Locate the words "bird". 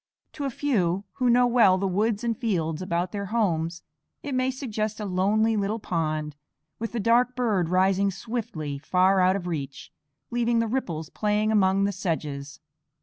7.35-7.69